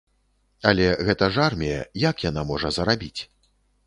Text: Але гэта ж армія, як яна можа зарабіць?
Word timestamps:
Але 0.69 0.85
гэта 1.09 1.27
ж 1.35 1.43
армія, 1.47 1.81
як 2.05 2.23
яна 2.29 2.43
можа 2.53 2.71
зарабіць? 2.79 3.21